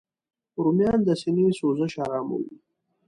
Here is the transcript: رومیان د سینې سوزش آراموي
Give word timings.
رومیان 0.63 0.99
د 1.07 1.09
سینې 1.21 1.47
سوزش 1.59 1.93
آراموي 2.05 2.53